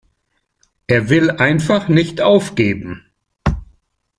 [0.87, 3.05] Er will einfach nicht aufgeben.